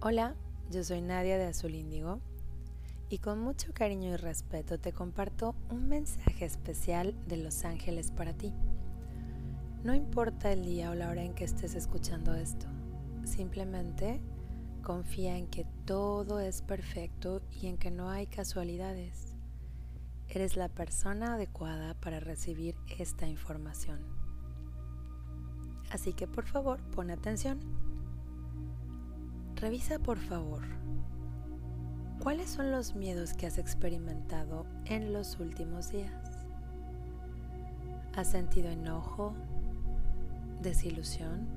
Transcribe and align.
Hola, 0.00 0.36
yo 0.70 0.84
soy 0.84 1.00
Nadia 1.02 1.38
de 1.38 1.46
Azul 1.46 1.74
Índigo 1.74 2.20
y 3.08 3.18
con 3.18 3.40
mucho 3.40 3.72
cariño 3.72 4.12
y 4.12 4.16
respeto 4.16 4.78
te 4.78 4.92
comparto 4.92 5.56
un 5.70 5.88
mensaje 5.88 6.44
especial 6.44 7.16
de 7.26 7.36
Los 7.36 7.64
Ángeles 7.64 8.12
para 8.12 8.32
ti. 8.32 8.54
No 9.82 9.96
importa 9.96 10.52
el 10.52 10.64
día 10.64 10.92
o 10.92 10.94
la 10.94 11.08
hora 11.08 11.24
en 11.24 11.34
que 11.34 11.42
estés 11.42 11.74
escuchando 11.74 12.32
esto, 12.34 12.68
simplemente 13.24 14.20
confía 14.84 15.36
en 15.36 15.48
que 15.48 15.66
todo 15.84 16.38
es 16.38 16.62
perfecto 16.62 17.42
y 17.60 17.66
en 17.66 17.76
que 17.76 17.90
no 17.90 18.08
hay 18.08 18.28
casualidades. 18.28 19.34
Eres 20.28 20.56
la 20.56 20.68
persona 20.68 21.34
adecuada 21.34 21.94
para 21.94 22.20
recibir 22.20 22.76
esta 23.00 23.26
información. 23.26 23.98
Así 25.90 26.12
que 26.12 26.28
por 26.28 26.46
favor, 26.46 26.78
pon 26.92 27.10
atención. 27.10 27.87
Revisa 29.60 29.98
por 29.98 30.18
favor 30.18 30.62
cuáles 32.22 32.48
son 32.48 32.70
los 32.70 32.94
miedos 32.94 33.32
que 33.34 33.44
has 33.44 33.58
experimentado 33.58 34.66
en 34.84 35.12
los 35.12 35.40
últimos 35.40 35.90
días. 35.90 36.46
¿Has 38.14 38.30
sentido 38.30 38.70
enojo? 38.70 39.34
¿Desilusión? 40.62 41.48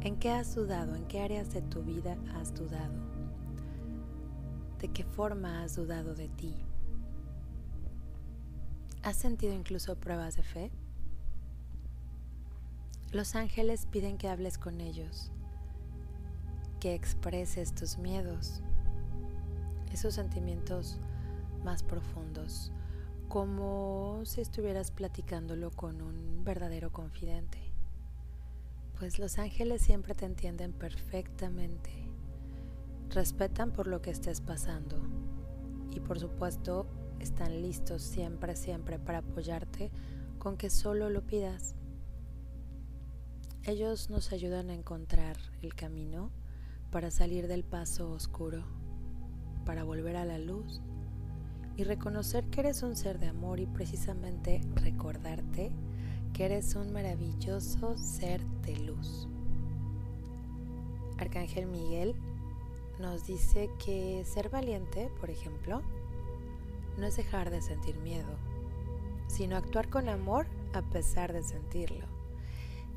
¿En 0.00 0.20
qué 0.20 0.30
has 0.30 0.54
dudado? 0.54 0.94
¿En 0.94 1.04
qué 1.08 1.20
áreas 1.20 1.52
de 1.52 1.62
tu 1.62 1.82
vida 1.82 2.16
has 2.36 2.54
dudado? 2.54 2.94
¿De 4.78 4.86
qué 4.92 5.02
forma 5.02 5.64
has 5.64 5.74
dudado 5.74 6.14
de 6.14 6.28
ti? 6.28 6.54
¿Has 9.02 9.16
sentido 9.16 9.52
incluso 9.52 9.96
pruebas 9.96 10.36
de 10.36 10.44
fe? 10.44 10.70
Los 13.10 13.34
ángeles 13.34 13.86
piden 13.90 14.16
que 14.16 14.28
hables 14.28 14.58
con 14.58 14.80
ellos 14.80 15.32
que 16.78 16.94
expreses 16.94 17.74
tus 17.74 17.98
miedos, 17.98 18.60
esos 19.92 20.14
sentimientos 20.14 20.98
más 21.64 21.82
profundos, 21.82 22.72
como 23.28 24.22
si 24.24 24.40
estuvieras 24.40 24.90
platicándolo 24.90 25.70
con 25.70 26.00
un 26.00 26.44
verdadero 26.44 26.90
confidente. 26.92 27.58
Pues 28.98 29.18
los 29.18 29.38
ángeles 29.38 29.82
siempre 29.82 30.14
te 30.14 30.26
entienden 30.26 30.72
perfectamente, 30.72 31.90
respetan 33.10 33.72
por 33.72 33.86
lo 33.86 34.00
que 34.00 34.10
estés 34.10 34.40
pasando 34.40 35.00
y 35.90 36.00
por 36.00 36.20
supuesto 36.20 36.86
están 37.18 37.60
listos 37.62 38.02
siempre, 38.02 38.54
siempre 38.56 38.98
para 38.98 39.18
apoyarte 39.18 39.90
con 40.38 40.56
que 40.56 40.70
solo 40.70 41.10
lo 41.10 41.22
pidas. 41.22 41.74
Ellos 43.64 44.10
nos 44.10 44.32
ayudan 44.32 44.70
a 44.70 44.74
encontrar 44.74 45.36
el 45.62 45.74
camino 45.74 46.30
para 46.90 47.10
salir 47.10 47.48
del 47.48 47.64
paso 47.64 48.10
oscuro, 48.10 48.64
para 49.64 49.84
volver 49.84 50.16
a 50.16 50.24
la 50.24 50.38
luz 50.38 50.80
y 51.76 51.84
reconocer 51.84 52.44
que 52.44 52.60
eres 52.60 52.82
un 52.82 52.96
ser 52.96 53.18
de 53.18 53.28
amor 53.28 53.60
y 53.60 53.66
precisamente 53.66 54.60
recordarte 54.74 55.70
que 56.32 56.44
eres 56.46 56.74
un 56.74 56.92
maravilloso 56.92 57.96
ser 57.96 58.44
de 58.62 58.76
luz. 58.78 59.28
Arcángel 61.18 61.66
Miguel 61.66 62.14
nos 62.98 63.26
dice 63.26 63.70
que 63.84 64.24
ser 64.24 64.48
valiente, 64.48 65.10
por 65.20 65.30
ejemplo, 65.30 65.82
no 66.98 67.06
es 67.06 67.16
dejar 67.16 67.50
de 67.50 67.62
sentir 67.62 67.96
miedo, 67.98 68.36
sino 69.28 69.56
actuar 69.56 69.88
con 69.88 70.08
amor 70.08 70.46
a 70.72 70.82
pesar 70.82 71.32
de 71.32 71.42
sentirlo. 71.42 72.06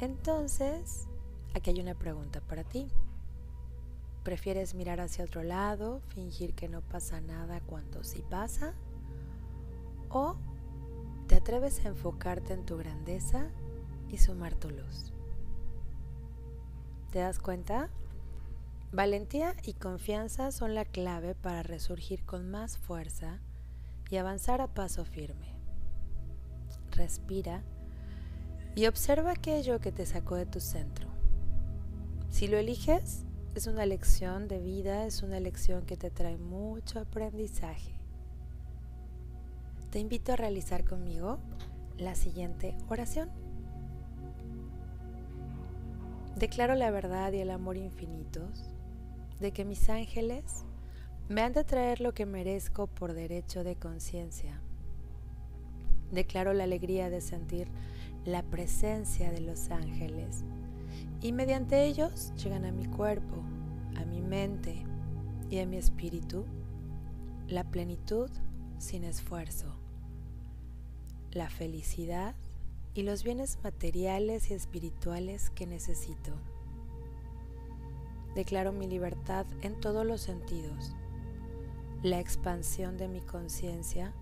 Entonces, 0.00 1.06
aquí 1.54 1.70
hay 1.70 1.80
una 1.80 1.94
pregunta 1.94 2.40
para 2.40 2.64
ti. 2.64 2.88
¿Prefieres 4.24 4.74
mirar 4.74 5.02
hacia 5.02 5.26
otro 5.26 5.42
lado, 5.42 6.00
fingir 6.08 6.54
que 6.54 6.66
no 6.66 6.80
pasa 6.80 7.20
nada 7.20 7.60
cuando 7.60 8.02
sí 8.04 8.24
pasa? 8.30 8.72
¿O 10.08 10.36
te 11.28 11.36
atreves 11.36 11.84
a 11.84 11.88
enfocarte 11.88 12.54
en 12.54 12.64
tu 12.64 12.78
grandeza 12.78 13.50
y 14.08 14.16
sumar 14.16 14.54
tu 14.54 14.70
luz? 14.70 15.12
¿Te 17.12 17.18
das 17.18 17.38
cuenta? 17.38 17.90
Valentía 18.92 19.54
y 19.62 19.74
confianza 19.74 20.52
son 20.52 20.74
la 20.74 20.86
clave 20.86 21.34
para 21.34 21.62
resurgir 21.62 22.24
con 22.24 22.50
más 22.50 22.78
fuerza 22.78 23.40
y 24.08 24.16
avanzar 24.16 24.62
a 24.62 24.68
paso 24.68 25.04
firme. 25.04 25.52
Respira 26.92 27.62
y 28.74 28.86
observa 28.86 29.32
aquello 29.32 29.80
que 29.80 29.92
te 29.92 30.06
sacó 30.06 30.36
de 30.36 30.46
tu 30.46 30.60
centro. 30.60 31.08
Si 32.30 32.48
lo 32.48 32.56
eliges, 32.56 33.24
es 33.54 33.68
una 33.68 33.86
lección 33.86 34.48
de 34.48 34.58
vida, 34.58 35.06
es 35.06 35.22
una 35.22 35.38
lección 35.38 35.86
que 35.86 35.96
te 35.96 36.10
trae 36.10 36.36
mucho 36.36 36.98
aprendizaje. 36.98 37.94
Te 39.90 40.00
invito 40.00 40.32
a 40.32 40.36
realizar 40.36 40.84
conmigo 40.84 41.38
la 41.96 42.16
siguiente 42.16 42.76
oración. 42.88 43.30
Declaro 46.34 46.74
la 46.74 46.90
verdad 46.90 47.32
y 47.32 47.38
el 47.38 47.50
amor 47.50 47.76
infinitos 47.76 48.70
de 49.38 49.52
que 49.52 49.64
mis 49.64 49.88
ángeles 49.88 50.64
me 51.28 51.42
han 51.42 51.52
de 51.52 51.62
traer 51.62 52.00
lo 52.00 52.12
que 52.12 52.26
merezco 52.26 52.88
por 52.88 53.12
derecho 53.12 53.62
de 53.62 53.76
conciencia. 53.76 54.60
Declaro 56.10 56.54
la 56.54 56.64
alegría 56.64 57.08
de 57.08 57.20
sentir 57.20 57.68
la 58.24 58.42
presencia 58.42 59.30
de 59.30 59.40
los 59.40 59.70
ángeles 59.70 60.44
y 61.24 61.32
mediante 61.32 61.86
ellos 61.86 62.34
llegan 62.36 62.66
a 62.66 62.70
mi 62.70 62.84
cuerpo, 62.84 63.36
a 63.96 64.04
mi 64.04 64.20
mente 64.20 64.84
y 65.48 65.58
a 65.58 65.64
mi 65.66 65.78
espíritu 65.78 66.44
la 67.48 67.64
plenitud 67.64 68.28
sin 68.76 69.04
esfuerzo, 69.04 69.74
la 71.32 71.48
felicidad 71.48 72.34
y 72.92 73.04
los 73.04 73.24
bienes 73.24 73.58
materiales 73.64 74.50
y 74.50 74.54
espirituales 74.54 75.48
que 75.48 75.66
necesito. 75.66 76.32
Declaro 78.34 78.72
mi 78.72 78.86
libertad 78.86 79.46
en 79.62 79.80
todos 79.80 80.04
los 80.04 80.20
sentidos, 80.20 80.94
la 82.02 82.20
expansión 82.20 82.98
de 82.98 83.08
mi 83.08 83.22
conciencia 83.22 84.12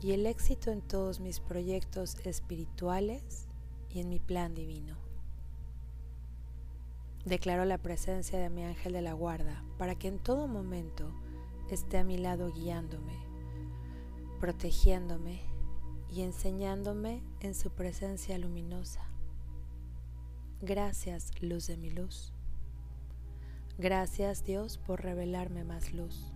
y 0.00 0.10
el 0.10 0.26
éxito 0.26 0.72
en 0.72 0.80
todos 0.80 1.20
mis 1.20 1.38
proyectos 1.38 2.16
espirituales 2.24 3.46
y 3.90 4.00
en 4.00 4.08
mi 4.08 4.18
plan 4.18 4.56
divino. 4.56 5.01
Declaro 7.24 7.64
la 7.64 7.78
presencia 7.78 8.38
de 8.38 8.50
mi 8.50 8.64
ángel 8.64 8.92
de 8.92 9.02
la 9.02 9.12
guarda 9.12 9.62
para 9.78 9.94
que 9.94 10.08
en 10.08 10.18
todo 10.18 10.48
momento 10.48 11.12
esté 11.70 11.98
a 11.98 12.04
mi 12.04 12.18
lado 12.18 12.52
guiándome, 12.52 13.16
protegiéndome 14.40 15.40
y 16.10 16.22
enseñándome 16.22 17.22
en 17.40 17.54
su 17.54 17.70
presencia 17.70 18.36
luminosa. 18.38 19.02
Gracias, 20.60 21.30
luz 21.40 21.68
de 21.68 21.76
mi 21.76 21.90
luz. 21.90 22.32
Gracias 23.78 24.44
Dios 24.44 24.78
por 24.78 25.02
revelarme 25.02 25.64
más 25.64 25.92
luz. 25.92 26.32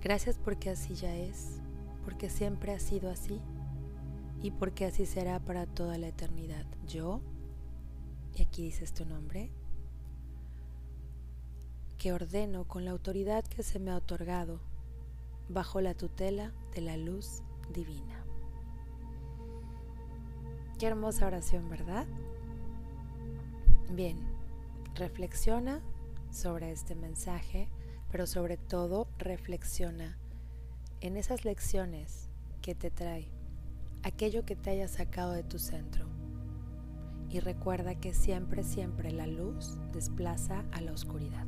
Gracias 0.00 0.38
porque 0.38 0.70
así 0.70 0.94
ya 0.94 1.14
es, 1.14 1.60
porque 2.04 2.30
siempre 2.30 2.72
ha 2.72 2.78
sido 2.78 3.10
así 3.10 3.40
y 4.42 4.52
porque 4.52 4.84
así 4.84 5.06
será 5.06 5.40
para 5.40 5.66
toda 5.66 5.98
la 5.98 6.08
eternidad. 6.08 6.64
Yo 6.86 7.20
aquí 8.56 8.62
dices 8.62 8.94
tu 8.94 9.04
nombre, 9.04 9.50
que 11.98 12.14
ordeno 12.14 12.66
con 12.66 12.86
la 12.86 12.92
autoridad 12.92 13.44
que 13.44 13.62
se 13.62 13.78
me 13.78 13.90
ha 13.90 13.98
otorgado 13.98 14.60
bajo 15.50 15.82
la 15.82 15.92
tutela 15.92 16.54
de 16.74 16.80
la 16.80 16.96
luz 16.96 17.42
divina. 17.74 18.24
Qué 20.78 20.86
hermosa 20.86 21.26
oración, 21.26 21.68
¿verdad? 21.68 22.06
Bien, 23.90 24.16
reflexiona 24.94 25.82
sobre 26.32 26.72
este 26.72 26.94
mensaje, 26.94 27.68
pero 28.10 28.26
sobre 28.26 28.56
todo 28.56 29.06
reflexiona 29.18 30.16
en 31.02 31.18
esas 31.18 31.44
lecciones 31.44 32.30
que 32.62 32.74
te 32.74 32.90
trae, 32.90 33.28
aquello 34.02 34.46
que 34.46 34.56
te 34.56 34.70
haya 34.70 34.88
sacado 34.88 35.32
de 35.32 35.42
tu 35.42 35.58
centro 35.58 36.15
y 37.30 37.40
recuerda 37.40 37.94
que 37.94 38.14
siempre, 38.14 38.62
siempre 38.62 39.10
la 39.10 39.26
luz 39.26 39.76
desplaza 39.92 40.64
a 40.72 40.80
la 40.80 40.92
oscuridad. 40.92 41.46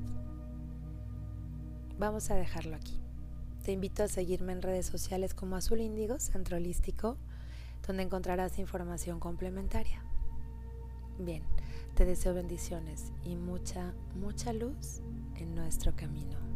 Vamos 1.98 2.30
a 2.30 2.36
dejarlo 2.36 2.76
aquí. 2.76 3.00
Te 3.64 3.72
invito 3.72 4.02
a 4.02 4.08
seguirme 4.08 4.52
en 4.52 4.62
redes 4.62 4.86
sociales 4.86 5.34
como 5.34 5.56
Azul 5.56 5.80
Índigo 5.80 6.18
Centro 6.20 6.56
Holístico, 6.56 7.16
donde 7.86 8.02
encontrarás 8.02 8.58
información 8.58 9.20
complementaria. 9.20 10.02
Bien, 11.18 11.42
te 11.94 12.04
deseo 12.04 12.34
bendiciones 12.34 13.12
y 13.24 13.34
mucha, 13.34 13.92
mucha 14.14 14.52
luz 14.52 15.00
en 15.36 15.54
nuestro 15.54 15.94
camino. 15.96 16.47